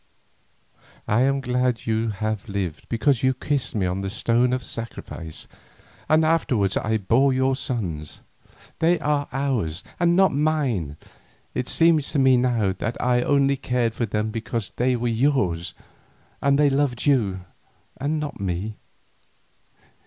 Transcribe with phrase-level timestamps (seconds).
[1.07, 5.45] I am glad to have lived because you kissed me on the stone of sacrifice,
[6.09, 8.21] and afterwards I bore you sons.
[8.79, 10.97] They are yours and not mine;
[11.53, 15.75] it seems to me now that I only cared for them because they were yours,
[16.41, 17.41] and they loved you
[17.95, 18.77] and not me.